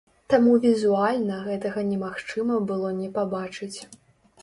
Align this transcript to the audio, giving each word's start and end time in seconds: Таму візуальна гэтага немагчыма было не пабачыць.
Таму 0.33 0.53
візуальна 0.63 1.37
гэтага 1.49 1.85
немагчыма 1.91 2.61
было 2.73 2.93
не 3.03 3.15
пабачыць. 3.19 3.75